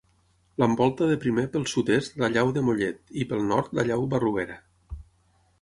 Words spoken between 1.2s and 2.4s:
primer pel sud-est la